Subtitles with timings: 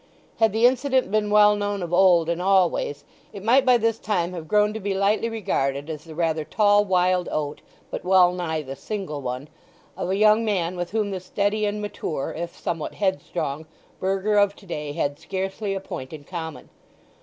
[0.37, 4.33] Had the incident been well known of old and always, it might by this time
[4.33, 8.63] have grown to be lightly regarded as the rather tall wild oat, but well nigh
[8.63, 9.47] the single one,
[9.95, 13.67] of a young man with whom the steady and mature (if somewhat headstrong)
[13.99, 16.69] burgher of to day had scarcely a point in common.